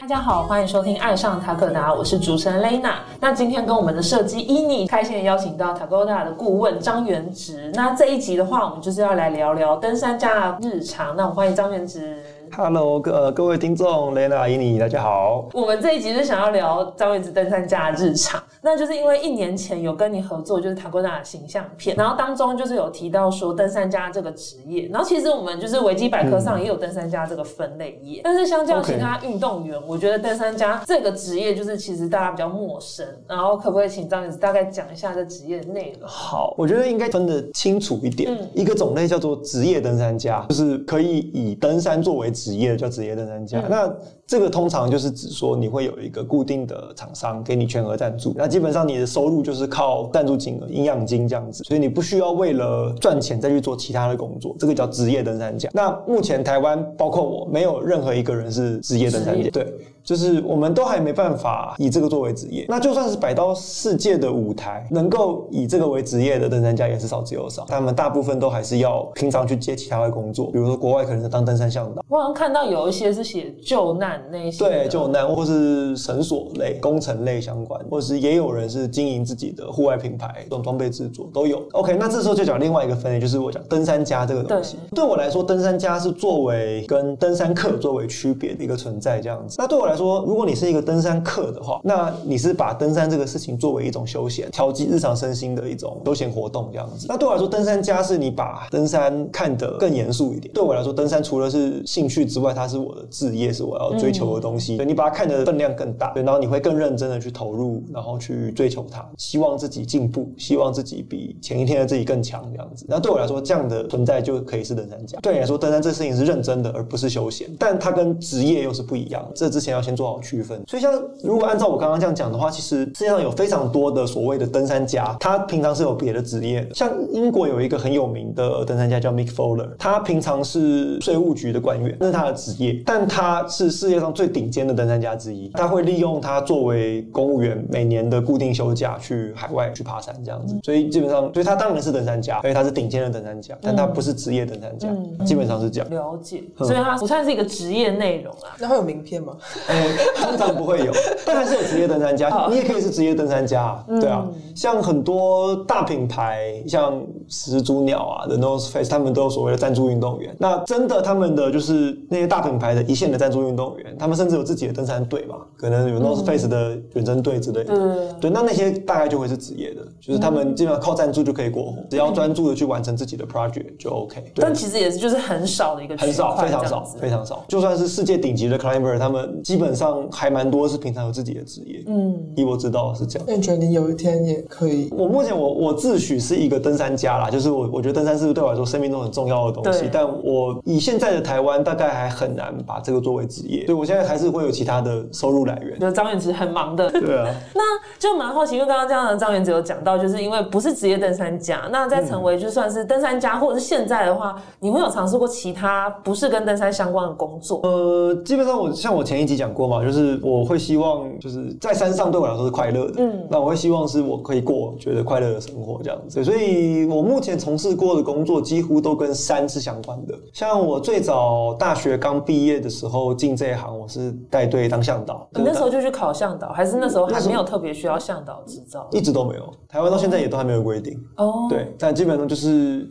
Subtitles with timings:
[0.00, 2.96] 大家好，欢迎收听《爱上塔克达》，我是主持人 Lena。
[3.18, 7.72] 那今天跟我们的设计伊妮开心的邀请到塔格达的顾问张元直。
[7.74, 11.16] 那这一集的话，我们就是要来聊聊登山家的日常。
[11.16, 12.22] 那我们欢迎张元直。
[12.58, 15.46] Hello，各呃各位听众，Lena、伊妮，大家好。
[15.52, 36.08] 我们这一集是想要聊张元直登山家的日常，那就是因为一年前有跟你合作，就是塔哥达的形象片，然后当中就是有提到说登山家这个职业，然后其实我们就是维基百科上也有登山家这个分类页，但是相较其他运动员，我觉得登山家这个职业就是其实大家比较陌生，然后可不可以请张元直大概讲一下这职业的内容？
[36.08, 38.32] 好，我觉得应该分得清楚一点。
[38.32, 43.60] 嗯一个种类叫做职业登山家，就是可以以登山作为职业的叫职业登山家。
[43.60, 43.94] 嗯那
[44.26, 55.70] 这个通常就是指说你会有一个固定的厂商给你全额赞助，那基本上你的收入就是靠赞助金额、营养金这样子，所以你不需要为了赚钱再去做其他的工作，这个叫职业登山家。
[55.72, 59.72] 那目前台湾包括我，没有任何一个人是职业登山家，对。
[60.06, 67.64] 就是我们都还没办法以这个作为职业，那就算是摆到世界的舞台，能够以这个为职业的登山家也是少之又少。
[67.66, 81.60] 他们大部分都还是要平常去接其他的工作，比如说国外可能是当登山向导，我好像看到有一些是写救难那一些，对，救难或是绳索类、工程类相关，或是也有人是经营自己的户外品牌，这种装备制作都有。
[81.72, 84.76] OK，那这时候就讲另外一个分类，就是我讲登山家这个东西。
[84.94, 89.56] 对我来说，登山家是作为跟登山客作为区别的一个存在，这样子。
[89.58, 97.06] 那对我来说，如果你是一个登山客的话，那你是把登山这个事情作为一种休闲、调剂日常身心的一种休闲活动，这样子。
[97.08, 100.52] 那对我来说，登山家是你把登山看得更严肃一点。
[100.52, 104.76] 对我来说，登山除了是兴趣之外，它是我的职业，是我要追求的东西。
[104.76, 112.84] 对你把它看得分量更大，对，然后你会更认真的去投入，然后去追求它，希望自己进步，希望自己比前一天的自己更强，这样子。
[112.88, 115.18] 那对我来说，这样的存在就可以是登山家。
[115.20, 119.30] 对你来说，登山这事情是认真的，而不是休闲，但它跟职业又是不一样的。
[119.34, 120.60] 这之前要先做好区分。
[120.66, 120.92] 所以，像
[121.22, 126.74] 如果按照我刚刚这样讲的话，其实世界上有非常多的所谓的登山家，他平常是有别的职业的。
[126.74, 135.48] 像英国有一个很有名的登山家叫 Mick Fowler，他平常是税务局的官员，那是他的职业，但他是世界上最顶尖的登山家之一。
[135.50, 144.88] 他会利用他作为公务员每年的固定休假去海外去爬山这样子，所以基本上，所以他当然是登山家，而且他是顶尖的登山家，但他不是职业登山家，
[145.24, 145.90] 基本上是这样。
[145.90, 148.56] 了解，所以他不算是一个职业内容啊。
[148.58, 149.36] 那会有名片吗？
[149.76, 150.92] 哎，通常不会有，
[151.24, 152.46] 但还是有职业登山家。
[152.48, 154.26] 你也可以是职业登山家啊，对啊。
[154.54, 160.34] 像很多大品牌，像始祖鸟啊、The North Face，他们都有所谓的赞助运动员。
[160.38, 167.74] 那真的，他们的就是那些大品牌的一线的赞助运动员，他们甚至有自己的登山队嘛，可能有 North Face 的远征队之类的。
[167.74, 174.20] 嗯对，那那些大概就会是职业的，就是他们基本上靠赞助就可以过活，只要专注的去完成自己的 project 就 OK。
[174.34, 177.44] 对但其实也是就是很少的一个很少，非常少非常少。
[177.46, 181.82] 就算是世界顶级的 climber，他们基本上还蛮多是平常有自己的职业。
[181.86, 183.26] 嗯，以我知道是这样。
[183.28, 184.88] 那你觉得你有一天也可以？
[184.96, 195.78] 我目前我我自诩是一个登山家啦，就是我我觉得登山是对我来说生命中很重要的东西，但我以现在的台湾大概还很难把这个作为职业，所以我现在还是会有其他的收入来源。
[195.78, 196.90] 就是张元直很忙的。
[197.00, 197.62] 对啊， 那
[197.98, 207.60] 就蛮好奇，因为刚刚这样的张元直有讲到，就是因为不是职业登山家，那在成为就算是登山家，或者是现在的话，你会有尝试过其他不是跟登山相关的工作？
[207.62, 220.14] 呃，基本上我像我前一集讲过嘛，就是我会希望就是在山上对我来说是快乐的，嗯，那我会希望是我可以过觉得快乐的生活这样子，所以我目前从事过的工作几乎都跟山是相关的。
[220.32, 228.86] 像我最早大学刚毕业的时候进这一行，我是带队当向导，你那时候就去考向导，还是那时候还没有特别需要向导执照？
[228.92, 230.98] 一直都没有，台湾到现在也都还没有规定。
[231.16, 232.88] 哦，对，但基本上就是。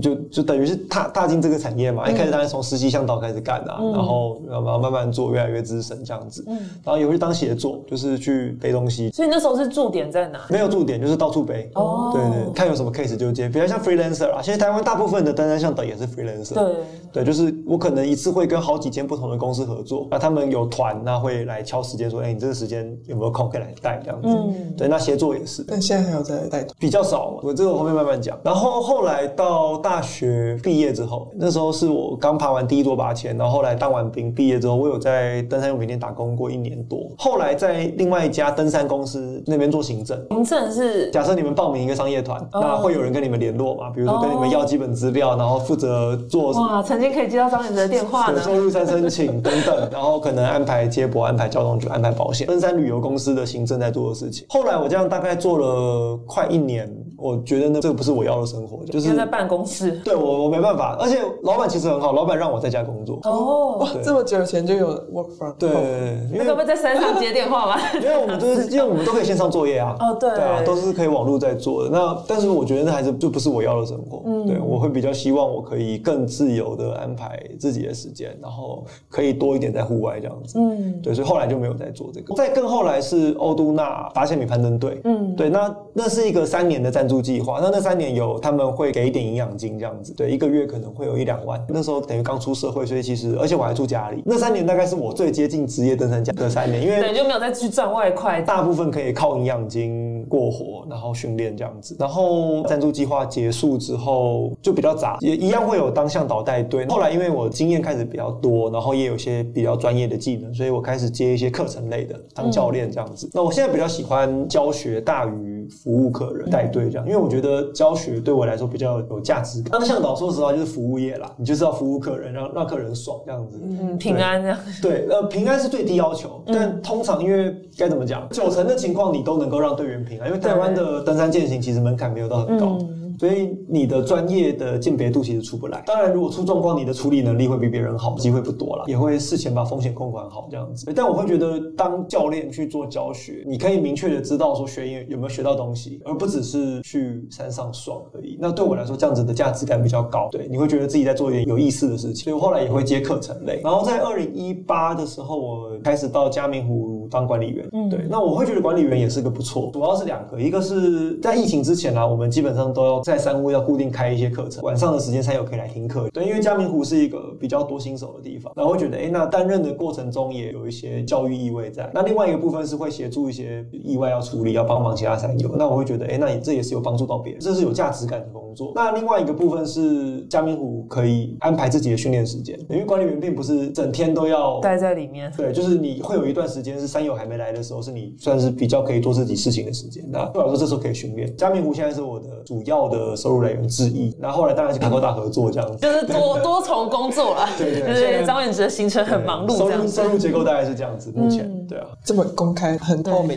[0.00, 6.44] 就就等于是踏踏进这个产业嘛，一开始当然从实习向导开始干啊，然后然后慢慢做，越来越资深这样子，
[6.84, 10.40] 然后也会当协作，就是去背东西，所以那时候是驻点在哪？
[10.48, 11.70] 没有驻点，就是到处背。
[11.74, 14.40] 哦对对，看有什么 case 就接，比较像 freelancer 啊。
[14.42, 16.54] 现在台湾大部分的单单向导也是 freelancer。
[16.54, 16.74] 对，
[17.12, 24.28] 对，就是我可能一次会跟好几间不同的公司合作，那他们有团，那会来敲时间说，哎、你这个时间有没有空可以来带这样子。
[24.28, 25.64] 嗯对，那协作也是。
[25.66, 28.38] 但现在还有在带团，比较少嘛，我这个我后面慢慢讲。
[28.42, 37.06] 然后后来到大学毕业之后，那时候是我刚爬完第一座八千，然后后来当完兵毕业之后，我有在登山用品店打工过一年多。
[37.18, 40.20] 后来在另外一家登山公司那边做行政。
[40.30, 43.90] 行政是假设你们报名一个商业团，那会有人跟你们联络嘛？
[43.90, 48.34] 比如说跟你们要基本资料，然后负责做哇，曾经可以接到张元直的电话呢。
[48.34, 54.46] 对收入山申请等等，然后可能安排接驳、安排交通局、安排保险，登山旅游公司的行政在做的事情。
[54.48, 59.92] 后来我这样大概做了快一年，我觉得呢，这个不是我要的生活，就是在办公公室。
[60.04, 63.18] 对我我没办法，而且老板其实很好，老板让我在家工作。
[63.24, 65.86] 哦，哇，这么久以前就有 work from 对 home
[66.32, 67.80] 因为那个会在山上接电话吗？
[68.00, 69.96] 因为我们都是， 因为我们都可以线上作业啊。
[70.00, 71.90] 哦对对啊，都是可以网络在做的。
[71.90, 74.22] 那但是我觉得那还是就不是我要的生活。
[74.26, 80.58] 嗯对，我会比较希望我可以更自由的安排自己的时间，然后可以多一点在户外这样子。
[80.58, 82.34] 嗯，对，所以后来就没有再做这个。
[82.34, 87.58] 再更后来是欧都纳发现米攀登队，嗯对，那那是一个三年的赞助计划。
[87.62, 91.62] 那那三年有他们会给一点营养金这样子，对，一个月可能会有一两万。
[91.68, 94.22] 那时候等于刚出社会，所以其实而且我还住家里。
[94.24, 98.40] 那三年大概是我最接近职业登山家的三年，因为对，就没有再去赚外快。
[98.40, 101.96] 大部分可以靠营养金过活，然后训练这样子。
[101.98, 106.86] 然后赞助计划结束之后就比较杂，也一样会有当向导带队。
[106.86, 113.30] 后来因为我经验开始比较多，然后也有些比较专业的技能，所以我开始接一些课程类的，当教练这样子。
[113.32, 119.72] 那我现在比较喜欢教学大于服务客人带队这样，因为我觉得教学对我来说比较有价值感。
[119.72, 123.58] 当向导说实话就是服务业啦，你就是要服务客人，让让客人爽这样子。
[123.62, 124.58] 嗯，平安这样。
[124.80, 132.78] 对，呃，平安是最低要求，嗯但通常因为该怎么讲，九成的情况你都能够让队员平安，因为台湾的登山健行其实门槛没有到很高。
[132.80, 135.82] 嗯所以你的专业的鉴别度其实出不来。
[135.86, 140.92] 当然，如果出状况，你的处理能力会比别人好，机会不多了，也会事前把风险控管好这样子。
[140.94, 148.36] 但我会觉得，当教练去做教学，你可以明确的知道说学员有没有学到东西，而不只是去山上爽而已。
[148.40, 150.28] 那对我来说，这样子的价值感比较高。
[150.30, 152.24] 对，你会觉得自己在做一点有意思的事情。
[152.24, 153.60] 所以我后来也会接课程类。
[153.62, 157.68] 然后在二零一八的时候，我开始到嘉明湖当管理员。
[157.72, 166.08] 嗯对，那我会觉得管理员也是个不错，主要是两个，一个是在疫情之前啊，我们基本上都要在山屋要固定开一些课程，晚上的时间才有可以来听课。
[166.10, 171.88] 对，因为嘉明湖是一个比较多新手的地方，然后会觉得，哎，那担任的过程中也有一些教育意味在。
[171.94, 178.72] 那另外一个部分是会协助一些意外要处理，要帮忙其他山友，那我会觉得，哎，那你这也是有帮助到别人，这是有价值感的工作。
[178.74, 185.32] 那另外一个部分是嘉明湖可以安排自己的训练时间，因为管理员并不是整天都要待在里面。
[185.36, 190.04] 对，就是你会有一段时间是山友还没来的时候，是你算是比较可以做自己事情的时间。
[190.10, 191.32] 那对我来说，这时候可以训练。
[191.36, 194.16] 嘉明湖现在是我的主要的收入来源之一。
[194.18, 195.76] 那后来当然是卡高大合作这样子。
[195.78, 200.00] 就是多多重工作了，对对对张远哲的行程很忙碌收这样子。
[200.00, 201.12] 入收入结构大概是这样子。
[201.14, 203.36] 目前嗯对啊，这么公开，很透明。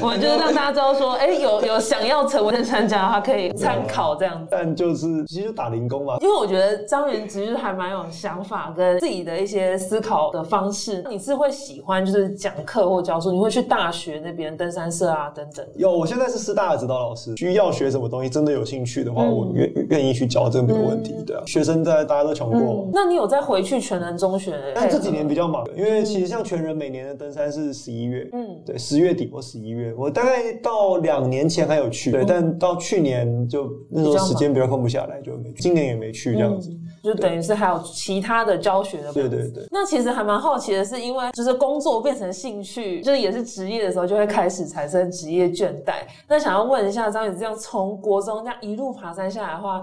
[0.00, 4.48] 我们就是让大家知道说，哎，有有想要成为登山家的话，可以参考这样子。
[4.50, 6.16] 但就是其实就打零工嘛。
[6.22, 11.04] 因为我觉得张远哲就是还蛮有想法跟自己的一些思考的方式。
[11.10, 15.66] 你是会喜欢就是讲课或教书，你会去大学那边登山社啊等等。
[15.74, 21.14] 有，我现在是师大的指导老师，需要学什么东西，真的有兴趣的话，嗯我愿愿意去教，这个没有问题。
[21.26, 22.90] 对啊，学生在大家都穷过嘛。
[22.92, 24.54] 那你有再回去全人中学？
[24.74, 36.70] 但这几年比较忙，因为其实像全人每年的登山是十一月，嗯嗯，对，十月底或十一月，我大概到两年前还有去，对，但到去年就那时候时间比较空不下来，就没去，今年也没去这样子。
[37.02, 39.12] 就等于是还有其他的教学的。
[39.12, 39.64] 对对对。
[39.70, 46.02] 那其实还蛮好奇的是，因为就是工作变成兴趣，就是也是职业的时候，就会开始产生职业倦怠。
[46.28, 49.82] 那想要问一下张宇，这样从从国中这样一路爬山下来的话，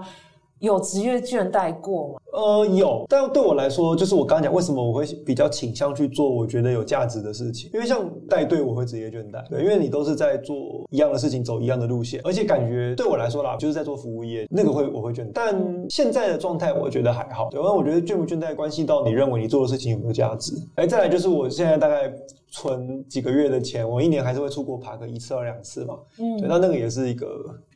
[0.60, 2.20] 有职业倦怠过吗？
[2.36, 10.54] 呃，有，但对我来说，就是我刚刚讲，为什么我会比较倾向去做我觉得有价值的事情，因为像带队，我会职业倦怠，对，因为你都是在做
[10.90, 22.12] 一样的事情，走一样的路线，而且感觉对我来说啦，就是在做服务业，那个会我会倦怠，但现在的状态我觉得还好，对，因为我觉得倦不倦怠关系到你认为你做的事情有没有价值，哎，再来就是我现在大概
[22.50, 27.26] 存几个月的钱，我一年还是会出国爬个一次或两次嘛，嗯，对，那那个也是一个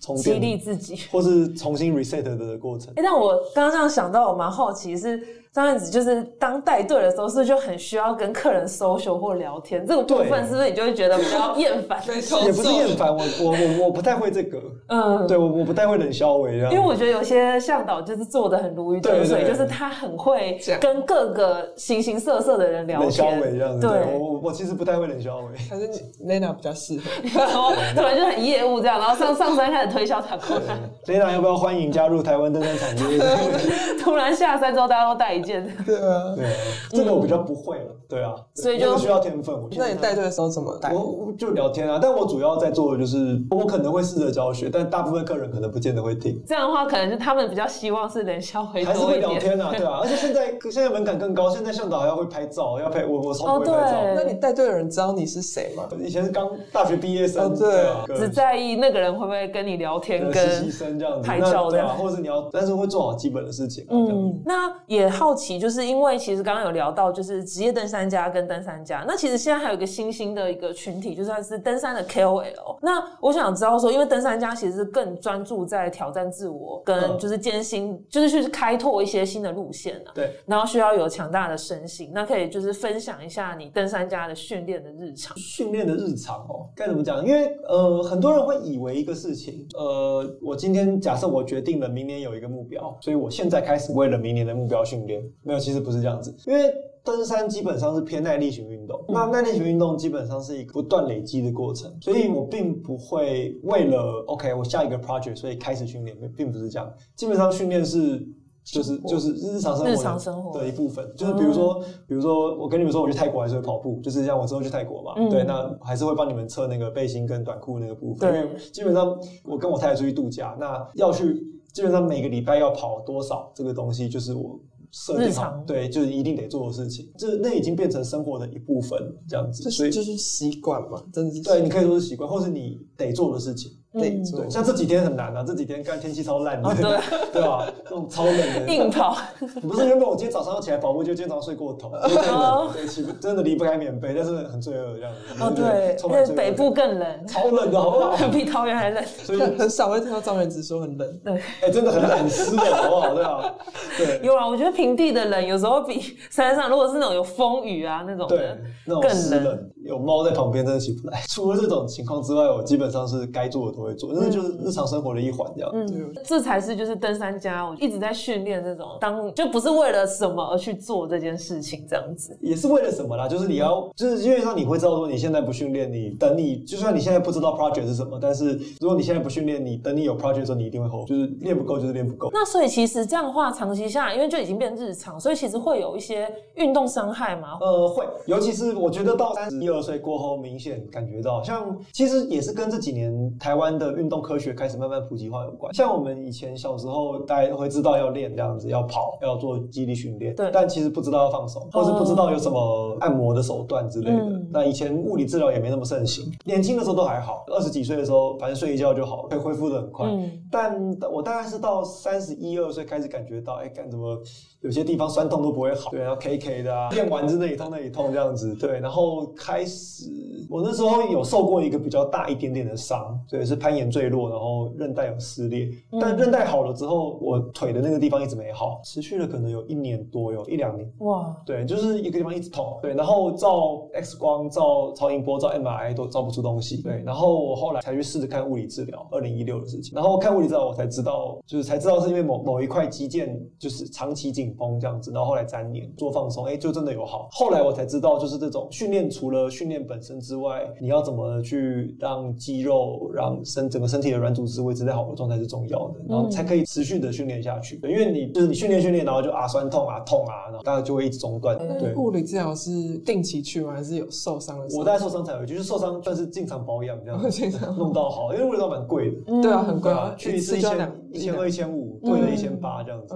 [0.00, 0.98] 充激励自己。
[1.10, 2.92] 或是重新 reset 的过程。
[2.96, 5.18] 哎、但我刚刚这样想到，我蛮好奇是
[5.52, 9.84] 张燕子，就是当带队的时候，是不是就很需要跟客人 social 或聊天？
[9.84, 12.00] 这个部分是不是你就会觉得比较厌烦？
[12.44, 16.72] 也不是厌烦，我我我我不太会这个，嗯，对我我不太会冷消维这样。
[16.72, 25.58] 因为我觉得有些向导就是做的很如鱼得水，对对就是他很会跟各个形形色色的人聊天冷消天，维这样子，对对，我我我其实不太会冷消维。
[25.68, 27.02] 还是你 Lena 比较适合。
[27.34, 30.60] 然后突然就很业务这样，然后上上山开始推销塔克。
[31.06, 33.18] Lena 要不要欢迎加入台湾登山产业？
[34.00, 36.46] 突然下山之后大家都带一件， 对啊，对，
[36.90, 39.54] 这个我比较不会了，对啊，所以就那个需要天分。
[39.54, 40.92] 我觉得那你带队的时候怎么带？
[40.92, 46.42] 我我就聊天啊，但我主要在做的就是，我可能会试着教学，但大部分客人可能不见得会听。
[46.46, 49.20] 这样的话可能是他们比较希望是能消回还是会。
[49.20, 53.98] 聊天啊，对啊，而且现在现在门槛更高，现在向导还要会拍照， 要拍我我超不会拍照。
[53.98, 55.86] 哦对那你带队的人知道你是谁吗？
[56.02, 63.84] 以前是刚大学毕业生，哦对啊，只在意那个人会不会跟你聊天，呃跟实习生这样子，拍照这样对啊，或者是你要，但是会做好基本的事情。
[63.90, 72.78] 嗯，那也好好奇，就是因为其实刚刚有聊到，就是职业登山家跟登山家，那其实现在还有一个新兴的一个群体，就算是登山的 KOL。
[72.82, 80.10] 那我想知道说，因为登山家其实是更专注在挑战自我，跟嗯就是艰辛，就是去开拓一些新的路线啊。
[80.12, 85.36] 对，然后需要有强大的身心，那可以就是分享一下你登山家的训练的日常。
[85.38, 87.24] 训练的日常哦，该怎么讲？
[87.24, 95.19] 因为呃，很多人会以为一个事情，呃，我今天假设我决定了明年有一个目标，所以我现在开始为了明年的目标训练。
[95.42, 96.72] 没有，其实不是这样子，因为。
[97.02, 106.92] 登山基本上是偏耐力型运动，那耐力型运动基本上是一个不断累积的过程，所以我并不会为了 OK 我下一个 project 所以开始训练，并不是这样。
[107.16, 108.22] 基本上训练是
[108.62, 110.60] 就是就是日常生活的日常生活。
[110.60, 115.30] 的一部分，就是比如说，比如说我跟你们说我去泰国还是会跑步，就是像我之后去泰国嘛，嗯。
[115.30, 118.42] 对，那还是会帮你们测那个背心跟短裤那个部分，对。
[118.42, 124.60] 因为基本上我跟我太太出去度假，那要去基本上每个礼拜要跑多少这个东西，就是我。
[124.92, 133.72] 设定好对，就是一定得做的事情，这那已经变成生活的一部分，这样子，所以就是习惯嘛，真的是对，你可以说是习惯，或是你得做的事情。
[133.92, 134.22] 对，。
[134.50, 137.66] 像这几天很难啊，这几天干天气超烂的，哦对 对吧？
[137.84, 139.16] 这种超冷的，硬跑，
[139.62, 145.42] 不是原本我今天早上要起来跑步，就今天早上睡过头，真的对起真的离不开棉被，但是很罪恶这样子。
[145.42, 148.16] 哦对因为北部更冷，超冷的好不好？
[148.30, 149.04] 比桃园还冷。
[149.04, 153.14] 所以很很少会听到张元直说很冷，对，哎、真的很冷湿的好不好？
[153.14, 153.54] 对啊，
[153.96, 161.20] 对有啊，我觉得平地的冷有时候比山上，如果是那种有风雨啊那种对的，，那种更冷，有猫在旁边真的起不来。
[161.28, 165.70] 除了这种情况之外，我基本上是该做的都会做，那就是日常生活的一环这样。
[165.72, 172.36] 嗯对，这才是就是登山家，我一直在训练这种当就不是为了什么而去做这件事情这样子。
[172.40, 173.26] 也是为了什么啦？
[173.26, 182.30] 就是你要，就是因为上你会知道说，你现在不训练，你等你，就算你现在不知道 project 是什么，但是如果你现在不训练，你等你有 project 的时候，你一定会后，就是练不够就是练不够。
[182.32, 187.58] 那所以其实这样的话，长期下来，因为就已经变日常，所以其实会有一些运动伤害嘛。
[187.60, 195.72] 呃，会，尤其是我觉得到三十一二岁过后，明显感觉到，像其实也是跟这几年台湾的运动科学开始慢慢普及化有关。
[195.74, 204.18] 像我们以前小时候，大家会知道要练这样子，要跑，要做肌力训练，对但其实不知道要放松，或是不知道有什么按摩的手段之类的。
[204.18, 210.06] 嗯那以前物理治疗也没那么盛行，年轻的时候都还好，二十几岁的时候，反正睡一觉就好了，会恢复的很快。
[210.08, 214.20] 嗯但我大概是到三十一二岁开始感觉到，哎、干什么
[214.62, 220.10] 有些地方酸痛都不会好，对，然后 K K 的啊，练完之那里痛那里痛这样子，对，然后开始
[220.50, 230.92] 我那时候有受过一个比较大一点点的伤，对，是攀岩坠落，然后韧带有撕裂，但韧带好了之后，我腿的那个地方一直没好，持续了可能有一年多，有一两年。
[230.98, 247.28] 哇，对，就是一个地方一直痛，对，然后照 X 光、照超音波、照 MRI 都照不出东西，对，然后我后来才去试着看物理治疗，二零一六的事情，然后看物理治疗我才知道，就是才知道是因为某某一块肌腱就是长期紧绷这样子，然后后来粘连做放松，哎，就真的有好。
[247.30, 250.39] 后来我才知道，就是这种训练除了训练本身之外，
[250.80, 257.80] 你要怎么去让肌肉、让身整个身体的软组织维持在好的状态是重要的，然后才可以持续的训练下去。
[257.84, 261.56] 因为你就是你训练训练，然后就啊酸痛啊痛啊，然后大家就会一直中断。
[261.58, 263.72] 对那，物理治疗是定期去吗？
[263.72, 264.80] 还是有受伤的时候？
[264.80, 267.20] 我大概受伤才有，就是受伤算是经常保养这样
[267.76, 269.42] 弄到好，因为物理治疗蛮贵的。
[269.42, 273.14] 对啊，很贵啊啊，，去一次一千、一千二、一千五，贵了一千八这样子。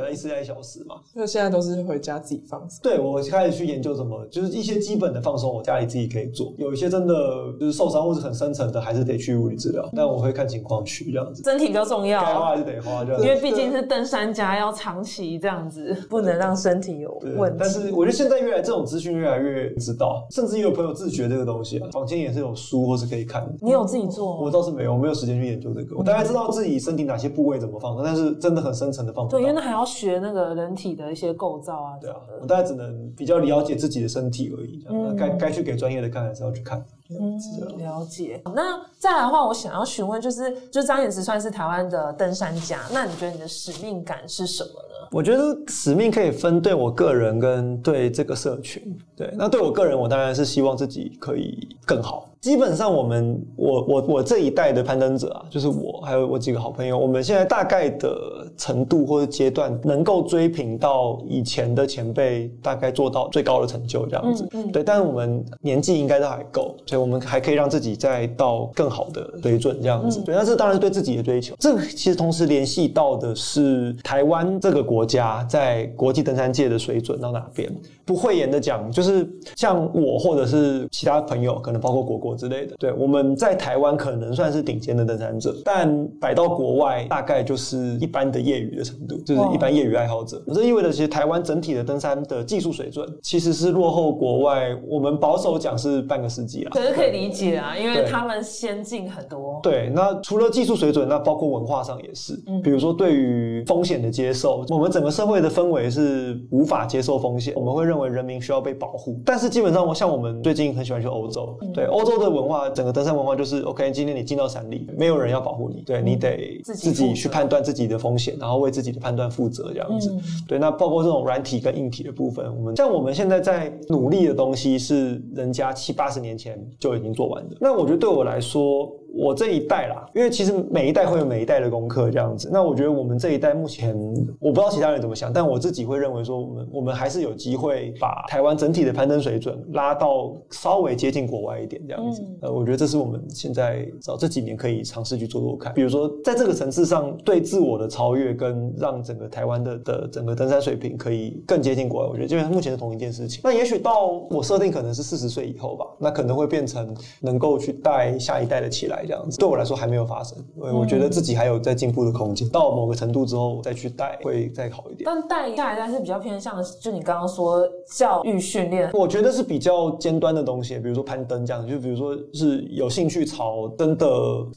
[0.00, 0.96] 嗯，对，那一次要一小时嘛。
[1.14, 2.80] 那现在都是回家自己放松。
[2.82, 6.52] 对我开始去研究怎么，就是一些基本的放松，我家里自己可以做。
[6.58, 7.14] 有一些真的
[7.58, 9.88] 就是受伤或是很深层的，还是得去物理治疗。
[9.94, 13.26] 但我会看情况去这样子，身体比较重要该花，还是得花这样子。
[13.26, 17.58] 因为毕竟是登山家，要长期这样子，不能让身体有问题。
[17.60, 23.54] 但是我觉得现在越来这种资讯越来越知道，甚至也有朋友自学这个东西啊，房间也是有书或是可以看的。
[23.60, 24.50] 你有自己做我？
[24.50, 25.96] 倒是没有，我没有时间去研究这个。
[25.96, 29.50] 我大概知道自己身体哪些部位怎么放松，但是真的很深层的放松对，因为。
[29.52, 31.98] 那还要学那个人体的一些构造啊。
[32.00, 34.80] 对啊我大概只能比较了解自己的身体而已。
[34.82, 36.82] 这样那嗯该该去给专业的看，还是要去看。
[37.10, 37.36] 嗯，
[37.78, 38.40] 了解。
[38.54, 45.08] 那再来的话，我想要询问，就是，就张衍慈算是台湾的登山家，那你觉得你的使命感是什么呢？
[45.10, 48.96] 我觉得使命可以分对我个人跟对这个社群。
[49.16, 52.28] 对，那对我个人，我当然是希望自己可以更好。
[52.40, 64.46] 基本上，我们我我我这一代的攀登者啊，就是我还有我几个好朋友，我们现在大概的程度或者阶段，能够追平到以前的前辈，大概做到最高的成就这样子。
[64.72, 70.22] 对，但是我们年纪应该都还够，所以我们还可以让自己再到更好的水准这样子。
[70.22, 71.54] 对，那这当然是对自己的追求。
[71.58, 77.70] 这个其实同时联系到的是台湾这个国家在国际登山界的水准到哪边。
[78.10, 79.24] 不讳言的讲，就是
[79.54, 82.74] 像我或者是其他朋友，可能包括果果之类的。
[82.76, 90.42] 对，我们在台湾可能算是顶尖的登山者，但摆到国外大概就是一般的业余的程度，就是一般业余爱好者。
[90.52, 96.70] 这意味着其实台湾整体的登山的技术水准其实是落后国外，我们保守讲是半个世纪啦。
[96.74, 99.60] 可是可以理解啊，因为他们先进很多。
[99.62, 109.20] 对，那除了技术水准，那包括文化上也是，比如说对于风险的接受，我们整个社会的氛围是无法接受风险，我们会认为人民需要被保护。
[109.24, 120.14] 但是基本上，我像我们最近很喜欢去欧洲，对欧洲的文化，整个登山文化就是 OK，今天你进到山里，没有人要保护你，对你得自己去判断自己的风险，然后为自己的判断负责，这样子。
[120.46, 127.56] 对，那包括这种软体跟硬体的部分，我们像我们现在在努力的东西，是人家七八十年前就已经做完的。
[127.60, 132.48] 那我觉得对我来说，我这一代啦，因为其实每一代会有每一代的功课这样子。
[132.52, 133.94] 那我觉得我们这一代目前，
[134.38, 142.22] 我不知道其他人怎么想，但我自己会认为说，我们我们还是有机会把台湾整体的攀登水准拉到稍微接近国外一点这样子。
[142.42, 145.72] 呃，我觉得这是我们现在找这几年可以尝试去做做看。
[145.74, 153.40] 比如说，在这个层次上对自我的超越，跟让整个台湾的的整个登山水平可以更接近国外，我觉得基本上目前是同一件事情。
[153.42, 159.38] 那也许到我设定可能是四十岁以后吧，那可能会变成能够去带下一代的起来这样子。
[159.38, 162.48] 对我来说还没有发生，我我觉得自己还有在进步的空间。
[162.48, 165.02] 到某个程度之后再去带会再好一点。
[165.04, 174.06] 但带下一代是比较偏向，就你刚刚说教育训练，我觉得是比较尖端的东西，比如说攀登这样，就比如说是有兴趣朝真的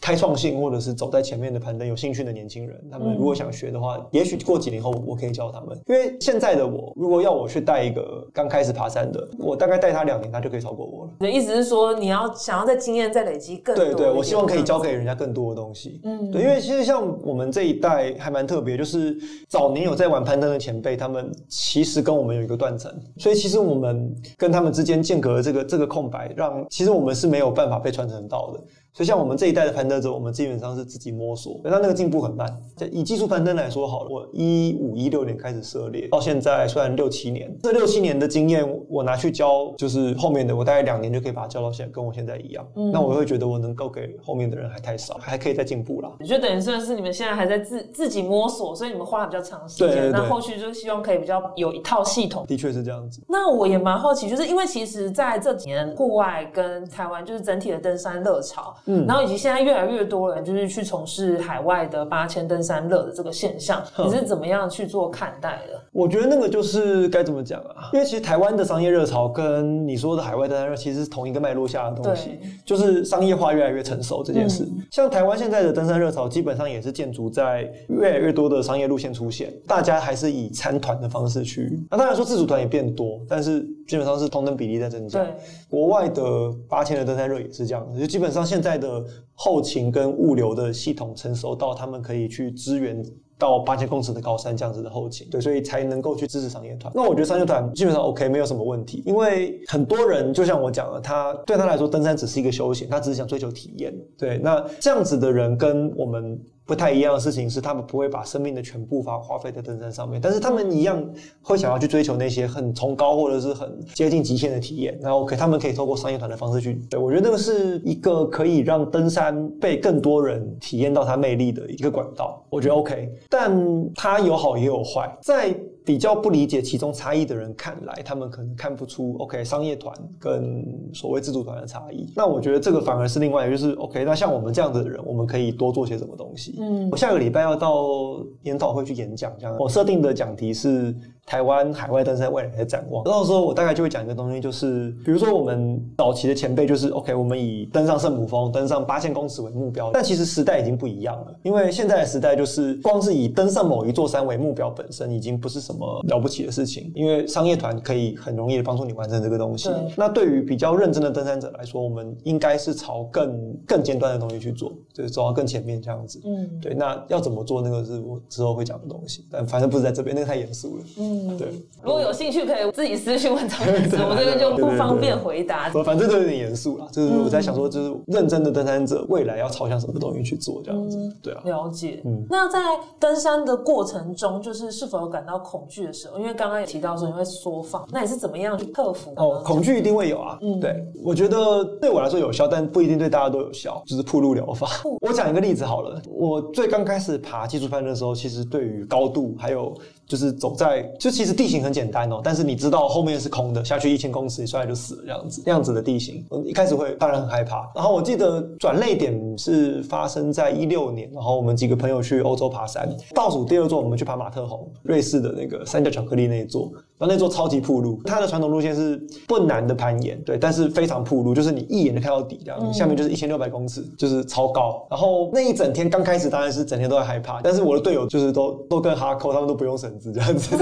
[0.02, 5.80] 开创性或者是走在前面的攀登有兴趣的年轻人，他们如果想学的话，也许过几年后我可以教他们。
[5.88, 11.12] 因为现在的我，如果要我去带一个刚开始爬山的，我大概带他两年，他就可以超过我了。
[11.20, 13.86] 你的意思是说你要想要在经验再累积更多？
[13.86, 16.02] 对对，我希望可以教给人家更多的东西。
[16.04, 19.16] 嗯，对，因为其实像我们这一代还蛮特别，就是
[19.48, 28.60] 早年有在玩攀登的前辈，他们其实跟我们有一个断层，所以其实我们跟他们之间间隔的这个这个空白，让其实我们是没有办法被传承到的。
[28.94, 32.48] 所以像我们这一代的攀登者，我们基本上是自己摸索，那那个进步很慢。
[32.78, 42.64] 就以技术攀登来说好了，我一五一六年开始涉猎，到现在虽然六七年，这六七年的经验我拿去教，就是后面的我大概两年就可以把它教到现在，跟我现在一样。
[42.92, 46.12] 那我会觉得我能够给后面的人还太少，还可以再进步啦。
[46.20, 50.12] 我觉得等于算是你们现在还在自自己摸索，所以你们花了比较长时间。
[50.12, 52.46] 那后续就是希望可以比较有一套系统。
[52.46, 53.24] 的确是这样子。
[53.28, 65.82] 那我也蛮好奇，就是因为其实在这几年户外跟台湾就是整体的登山热潮，嗯，然后以及现在越来越多人就是去从事海外的八千登山热的这个现象，你是怎么样去做看待的？
[65.92, 67.90] 我觉得那个就是该怎么讲啊？
[67.94, 74.68] 因为其实台湾的商业热潮跟你说的海外登山热其实是同一个脉络下的东西，就是商业化越来越成熟这件事。
[74.92, 81.80] 像台湾现在的登山热潮，基本上也是建筑在越来越多的商业路线出现，大家还是以参团的方式去。
[81.90, 85.34] 那当然说自主团也变多，但是基本上是同等比例在增加对。
[85.70, 86.24] 国外的
[86.68, 93.04] 八千的登山热也是这样子，就基本上现在的后勤跟物流的系统成熟到他们可以去支援。
[93.36, 96.94] 到八千公尺的高山这样子的后勤，对，所以才能够去支持商业团。
[96.96, 103.94] 那我觉得商业团基本上 OK，没有什么问题，因为很多人就像我讲的，他对他来说登山只是一个休闲，他只是想追求体验。
[104.18, 111.04] 对，那这样子的人跟我们不太一样的事情是，他们不会把生命的全部花花费在登山上面，但是他们一样
[111.42, 114.98] 会想要去追求那些很崇高或者是很接近极限的体验。
[115.02, 123.10] 然后 OK，他们可以透过商业团的方式去，对我觉得那个是一个可以让登山被更多人体验到它魅力的一个管道，我觉得 OK。
[123.30, 123.54] 但
[123.94, 125.54] 它有好也有坏，在
[125.86, 132.12] 比较不理解其中差异的人看来，他们可能看不出 OK 商业团跟所谓自主团的差异。
[132.16, 134.06] 那我觉得这个反而是另外，就是 OK。
[134.06, 136.56] 那像我们这样的人，我们可以多做些什么东西？
[136.60, 143.04] 嗯，我下个礼拜要到研讨会去演讲，这样我设定的讲题是台湾海外登山未来的展望。
[143.04, 159.78] 到时候我大概就会讲一个东西，就是比如说我们早期的前辈就是 OK，我们以登上圣母峰、登上八千公尺为目标，但其实时代已经不一样了，因为现在的时代就是光是以登上某一座山为目标本身已经不是什么了不起的事情，因为商业团可以很容易的帮助你完成这个东西对。
[159.96, 166.22] 那对于比较认真的登山者来说，我们应该是朝更更尖端的东西去做，就是走到更前面这样子。
[166.26, 170.84] 嗯对，那要怎么做，那个是我之后会讲的东西，但反正不是在这边，那个太严肃了。
[170.98, 171.48] 嗯，对，
[171.84, 175.72] 如果有兴趣可以自己私信问张老师， 我这边就不方便回答。
[175.74, 180.98] 我反正都有点严肃啦，就是我在想说，就是认真的登山者未来要朝向什么东西去做，这样子。
[181.22, 182.02] 对啊，了解。
[182.06, 182.60] 嗯那在
[183.00, 186.18] 登山的过程中，就是是否有感到恐惧的时候？
[186.20, 189.16] 因为刚刚也提到说你会缩放，那你是怎么样去克服呢？
[189.18, 190.38] 哦，恐惧一定会有啊。
[190.42, 194.68] 嗯对，我觉得对我来说有效，但不一定对大家都有效，就是铺路疗法。
[195.02, 199.76] 我讲一个例子好了，我最刚开始爬技术攀登的时候，其实对于高度还有
[200.08, 207.70] 就是走在就其实地形很简单哦，但是你知道后面是空的，下去一千公尺，一摔就死了这样子，这样子的地形，一开始会当然很害怕。
[207.76, 224.88] 然后我记得转泪点是发生在一六年，然后我们几个朋友去欧洲爬山，倒数第二座我们去爬马特洪，瑞士的那个三角巧克力那一座，然后那座超级铺路，它的传统路线是不难的攀岩，对，但是非常铺路，就是你一眼就看到底这样，下面就是一千六百公尺，就是超高。
[224.90, 230.56] 然后那一整天刚开始当然是整天都在害怕，但是我的队友就是都都跟哈扣，他们都不用绳子这样子，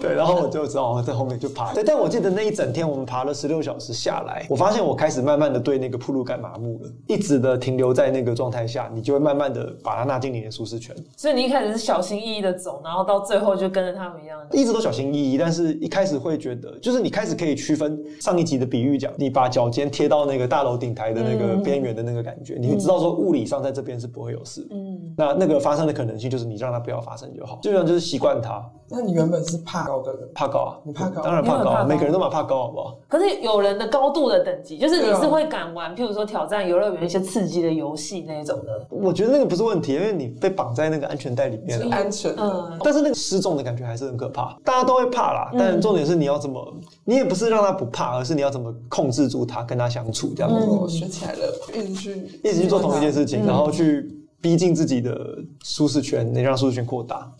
[0.00, 1.74] 对，然后我就知道哦在后面就爬。
[1.74, 10.94] 对，但我记得那一整天我们爬了十六小时下来，我发现我开始慢慢的对那个铺路感麻木了，一直的停留在那个状态下，你就会慢慢的把它纳进你的舒适圈。
[11.16, 14.38] 所以你一开始是小心翼翼的走，然后到最后就跟着他们一样。
[14.52, 31.22] 一直都小心翼翼，但是一开始会觉得，就是你开始可以区分上一集的比喻讲，你把脚尖贴到那个大楼顶台的那个边缘的那个感觉，你会知道说物理上在这边是不会有事，嗯，那那个发生的可能性就是你让它不要发生就好，基本上就是习惯它，那你原本是怕高的人，怕高啊，你怕高？
[31.22, 31.88] 当然怕高啊，怕高？
[31.88, 32.98] 每个人都蛮怕高，好不好？
[33.08, 38.86] 可是有人的高度的等级，就是你是会敢玩，譬如说挑战游乐园一些刺激的游戏那一种的。
[38.90, 41.80] 我觉得那个不是问题，因为你被绑在那个安全带里面。
[41.90, 42.34] 安全。
[42.36, 45.50] 嗯，但是那个失重的感觉还是很可怕，大家都会怕啦。
[45.58, 50.66] 但重点是你要怎么，你也不是让他不怕，而是你要怎么控制住他，跟他相处这样子。
[50.66, 57.30] 我学起来了，一直去一直去做同一件事情，然后去逼近自己的舒适圈，能让舒适圈扩大，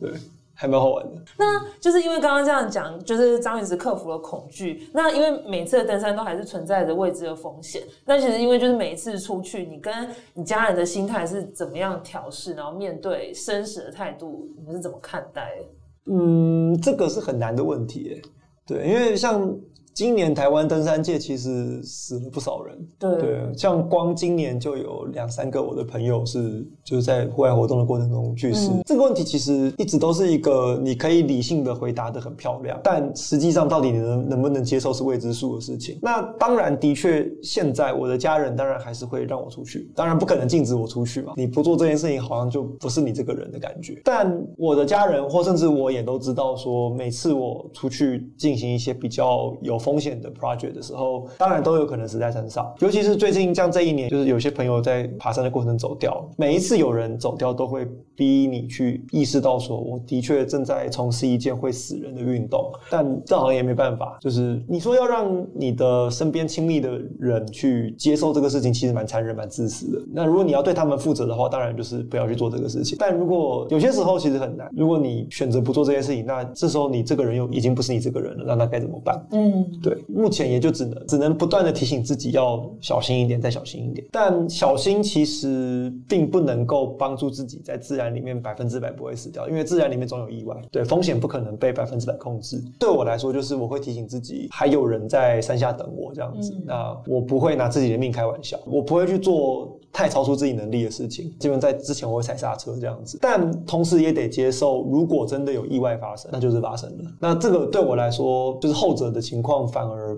[0.00, 0.10] 对，
[0.54, 1.22] 还蛮好玩的。
[1.36, 4.90] 那就是因为刚刚这样讲，就是张宇直克服了恐惧。
[4.92, 7.82] 那因为每次的登山都还是存在着未知的风险。
[8.04, 9.94] 那其实因为就是每一次出去，你跟
[10.34, 15.64] 你家人的心态是怎么样调试，然后面对生死的态度，你们是怎么看待的？
[16.10, 18.22] 嗯，这个是很难的问题哎，
[18.66, 19.54] 对，因为像
[19.98, 28.70] 今年台湾登山界其实死了不少人，对对，像光今年就有两三个我的朋友是就是在户外活动的过程中去世。
[28.86, 35.98] 这个问题其实一直都是一个你可以理性的回答的很漂亮，但实际上到底你能能不能接受是未知数的事情。
[36.00, 41.32] 那当然，的确，现在我的家人当然还是会让我出去，当然不可能禁止我出去嘛。
[41.34, 44.00] 你不做这件事情，好像就不是你这个人的感觉。
[44.04, 52.70] 但我的家人或甚至我也都知道说，每次我出去进行一些比较有风险的 project 的时候，当然都有可能死在山上。
[52.80, 62.70] 尤其是最近像这一年，就是有些朋友在爬山的过程走掉，每一次有人走掉，都会逼你去意识到说，我的确正在从事一件会死人的运动。
[62.90, 70.02] 但这好像也没办法，就是你说要让你的身边亲密的人去接受这个事情，其实蛮残忍、蛮自私的。
[70.12, 72.98] 那如果你要对他们负责的话，当然就是不要去做这个事情。
[73.00, 79.18] 但如果有些时候其实很难，如果你选择不做这件事情，那这时候你这个人又已经不是你这个人了，那那该怎么办？
[79.30, 84.06] 嗯，对，目前也就只能只能不断的提醒自己要小心一点，再小心一点。
[84.10, 92.62] 但小心其实并不能够帮助自己在自然里面百分之百不会死掉，因为自然里面总有意外，对，风险不可能被百分之百控制。
[92.78, 96.54] 对我来说，就是我会提醒自己，还有人在山下等我这样子。
[96.64, 101.36] 那我不会拿自己的命开玩笑，我不会去做太超出自己能力的事情。
[101.40, 107.10] 基本在之前我会踩刹车这样子，但同时也得接受，如果真的有意外发生，那就是发生了。
[107.18, 110.16] 那这个对我来说，就是后者的情况反而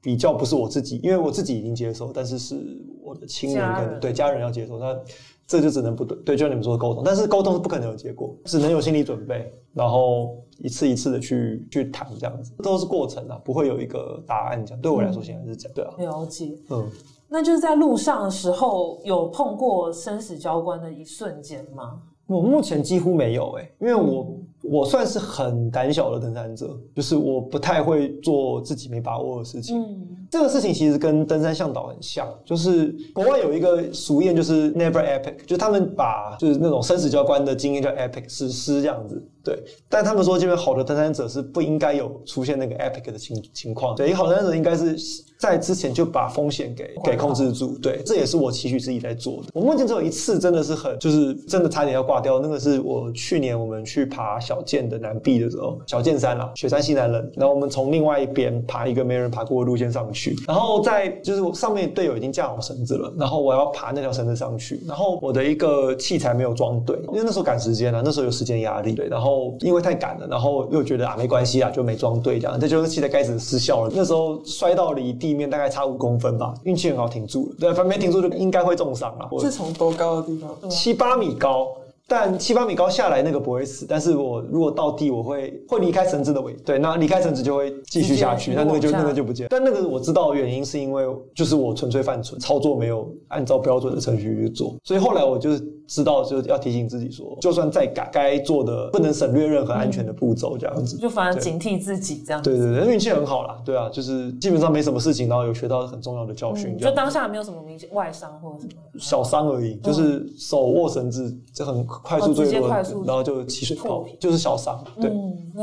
[0.00, 2.54] 比较不是我自己，因为我自己已经接受，但是是
[3.02, 4.96] 我的亲人可能对家人要接受，那
[5.44, 14.80] 这就只能不对，对，就像你们说的沟通，但是沟通是不可能有结果，只能有心理准备，然后一次一次的去去谈这样子，都是过程啊，不会有一个答案这样。
[14.80, 16.56] 对我来说，现在是这样，对啊，了解。
[16.70, 16.88] 嗯。
[17.28, 22.00] 那就是在路上的时候有碰过生死交关的一瞬间吗？
[22.26, 29.80] 我目前几乎没有诶、因为我、我算是很胆小的登山者，就是我不太会做自己没把握的事情。
[29.80, 39.26] 嗯，这个事情其实跟登山向导很像，就是国外有一个俗谚，就是 never epic，就是他们把就是那种生死交关的经验叫 epic 史诗这样子。
[39.42, 39.56] 对，
[39.88, 43.94] 但他们说，这边好的登山者是不应该有出现那个 epic 的情情况。
[43.94, 44.96] 对，一个好登山者应该是
[45.38, 47.78] 在之前就把风险给给控制住。
[47.78, 49.50] 对，这也是我期许自己在做的。
[49.54, 80.70] 我目前只有一次真的是很，就是真的差点要挂掉，那个是我去年我们去爬小剑的南壁的时候，小剑山啦，雪山西南人，然后我们从另外一边爬一个没人爬过的路线上去，然后在就是我上面队友已经架好绳子了，然后我要爬那条绳子上去，然后我的一个器材没有装对，因为那时候赶时间啊，那时候有时间压力，对，然后因为太赶了，然后又觉得啊没关系啊，就没装对这样，这就是器材开始失效了，那时候摔到离地面大概差五公分吧，运气很好停住了，对，反正没停住就应该会重伤了，我是从多高的地方？
[80.70, 81.66] 七八米高。
[82.08, 89.48] 但七八米高下来那个不会死，但是我如果到地，我会会离开绳子的尾，对，那离开绳子就会继续下去，那那个就那个就不见。
[89.50, 100.96] 但那个我知道的原因是因为就是我纯粹犯蠢，操作没有按照标准的程序去做，所以后来我就是知道就是要提醒自己说，就算再改，该做的不能省略任何安全的步骤，这样子。
[100.96, 102.48] 就反而警惕自己这样子。
[102.50, 108.82] 对对对，运气很好啦，对啊，就是基本上没什么事情，然后有学到很重要的教训，这就当下没有什么明显外伤或者什么。
[108.98, 115.10] 小伤而已，就是手握绳子就很快速哦直接坠落快速，然后就起水泡，就是小伤，对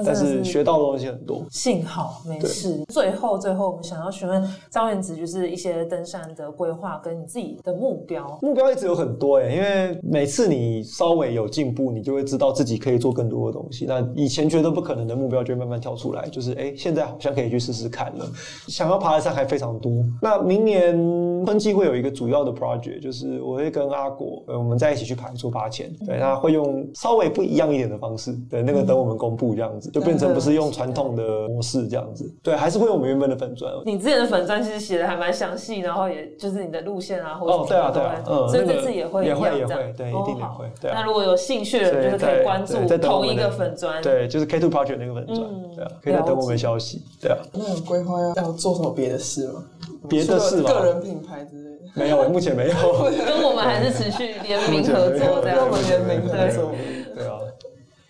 [0.06, 1.44] 但是是学到的东西很多。
[1.50, 2.84] 幸好没事。
[2.90, 8.38] 最后，最后我们想要询问张元子，就是一些登山的规划跟你自己的目标。
[8.42, 13.86] 目标一直有很多哎，因为每次你稍微有进步，你就会知道自己可以做更多的东西。
[13.86, 18.26] 那以前觉得不可能的目标，就会慢慢跳出来，就是哎，现在好像可以去试试看了。
[18.68, 19.92] 想要爬的山还非常多。
[20.22, 20.94] 那明年
[21.46, 25.92] 春季会有一个主要的 project，就是我会跟阿果，呃，我们在一起去爬一座八千。
[26.06, 32.34] 对，那会用稍微不一样一点的方式，对，那个等我们公布这样子，就变成不是用传统的模式这样子。
[32.42, 33.74] 对，还是会用我们原本的粉砖。
[33.86, 44.02] 你之前的粉砖其实写的还蛮详细，然后也就是你的路线啊，或者哦对啊对啊嗯所以那个这次也会也会也一样这样会对哦一定也好会对啊那如果有兴趣的人，就是可以关注同一个粉砖。
[44.02, 49.64] 对，就是 K Two Project 那个粉砖，嗯对啊，可以再等我们消息，对啊，那有规划要要做什么别的事吗？
[50.08, 50.72] 别的事吗？
[50.72, 51.73] 个人品牌之类的。
[51.96, 52.76] 没有，目前没有，
[53.26, 55.58] 跟我们还是持续联名合作这样。
[55.58, 56.72] 跟我们联名合作，
[57.16, 57.40] 对啊，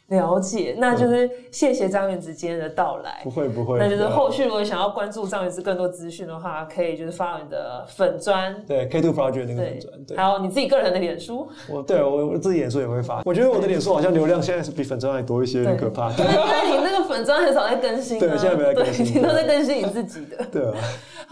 [0.10, 3.22] 了解，那就是谢谢张元子今天的到来。
[3.24, 3.32] 不。
[3.32, 10.18] 会不会，那就是后续如果想要关注张元子更多资讯的话，可以就是发你的粉砖，对 K Two Project 那个粉砖，，对。
[10.18, 11.48] 还，有你自己个人的脸书。
[11.68, 16.12] 我对我我自己脸书也会发，我觉得我的脸书好像流量现在是比粉砖还多一些，很可怕。
[16.12, 19.06] 因为你那个粉砖很少在更新、啊，对现在没在更新。
[19.06, 20.46] 你都在更新你自己的。
[20.52, 20.74] 对啊，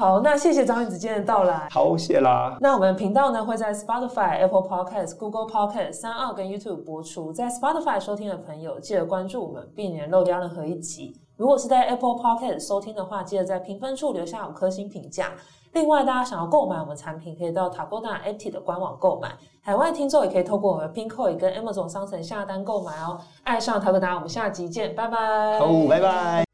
[0.01, 1.67] 好，那谢谢张元子今天的到来。
[1.69, 2.57] 好，谢啦。
[2.59, 7.31] 那我们频道呢会在 Spotify、Apple Podcast、Google Podcast、三二跟 YouTube 播出。
[7.31, 11.21] 在 Spotify 收听的朋友，记得关注我们，避免漏掉任何一集。
[11.37, 15.33] 如果是在 Apple Podcast 收听的话，记得在评分处留下五颗星评价。
[15.73, 19.29] 另外，大家想要购买我们产品，可以到 Tagoda Apti 的官网购买。
[19.61, 23.19] 海外听众也可以透过我们 Pinkoi 跟 Amazon 商城下单购买哦。
[23.43, 25.59] 爱上 Tagoda，我们下集见，拜拜。
[25.59, 26.50] 好，拜拜。